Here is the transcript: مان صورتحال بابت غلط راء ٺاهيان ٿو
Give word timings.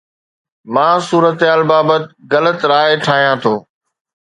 مان 0.73 0.95
صورتحال 1.09 1.61
بابت 1.69 2.03
غلط 2.31 2.59
راء 2.71 2.91
ٺاهيان 3.05 3.35
ٿو 3.43 3.55